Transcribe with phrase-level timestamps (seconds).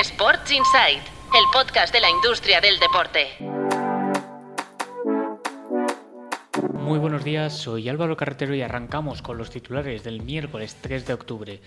[0.00, 3.28] Sports Insight, el podcast de la industria del deporte.
[6.72, 11.14] Muy buenos días, soy Álvaro Carretero y arrancamos con los titulares del miércoles 3 de
[11.14, 11.60] octubre.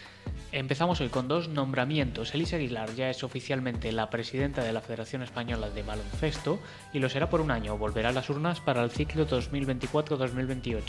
[0.51, 2.35] Empezamos hoy con dos nombramientos.
[2.35, 6.59] Elisa Aguilar ya es oficialmente la presidenta de la Federación Española de Baloncesto
[6.91, 7.77] y lo será por un año.
[7.77, 10.81] Volverá a las urnas para el ciclo 2024-2028.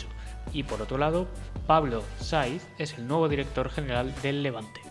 [0.51, 1.29] Y por otro lado,
[1.67, 4.88] Pablo Saiz es el nuevo director general del Levante.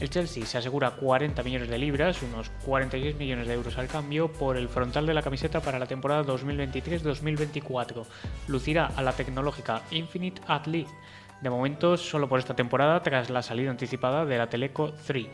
[0.00, 4.32] El Chelsea se asegura 40 millones de libras, unos 46 millones de euros al cambio,
[4.32, 8.06] por el frontal de la camiseta para la temporada 2023-2024.
[8.48, 10.90] Lucirá a la tecnológica Infinite Athlete,
[11.42, 15.26] de momento solo por esta temporada tras la salida anticipada de la Teleco 3.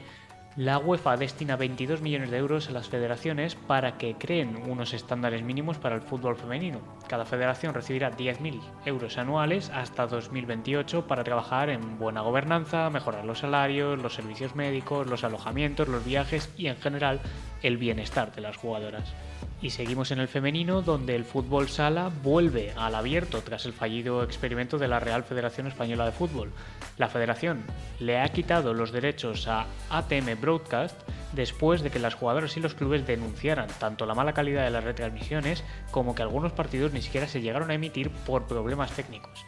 [0.56, 5.42] La UEFA destina 22 millones de euros a las federaciones para que creen unos estándares
[5.42, 6.80] mínimos para el fútbol femenino.
[7.08, 13.40] Cada federación recibirá 10.000 euros anuales hasta 2028 para trabajar en buena gobernanza, mejorar los
[13.40, 17.20] salarios, los servicios médicos, los alojamientos, los viajes y en general
[17.66, 19.12] el bienestar de las jugadoras.
[19.60, 24.22] Y seguimos en el femenino, donde el fútbol sala vuelve al abierto tras el fallido
[24.22, 26.52] experimento de la Real Federación Española de Fútbol.
[26.98, 27.64] La federación
[27.98, 30.96] le ha quitado los derechos a ATM Broadcast
[31.32, 34.84] después de que las jugadoras y los clubes denunciaran tanto la mala calidad de las
[34.84, 39.44] retransmisiones como que algunos partidos ni siquiera se llegaron a emitir por problemas técnicos.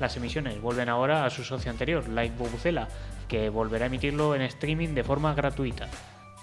[0.00, 2.88] Las emisiones vuelven ahora a su socio anterior, Live Bubucela,
[3.28, 5.88] que volverá a emitirlo en streaming de forma gratuita.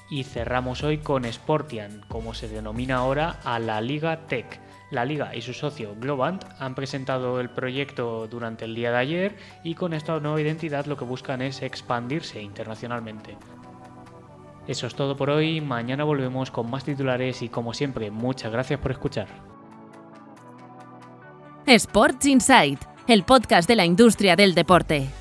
[0.10, 4.60] Y cerramos hoy con Sportian, como se denomina ahora a la Liga Tech.
[4.90, 9.38] La Liga y su socio Globant han presentado el proyecto durante el día de ayer
[9.64, 13.38] y con esta nueva identidad lo que buscan es expandirse internacionalmente.
[14.68, 18.80] Eso es todo por hoy, mañana volvemos con más titulares y como siempre, muchas gracias
[18.80, 19.28] por escuchar.
[21.66, 25.19] Sports Insight, el podcast de la industria del deporte.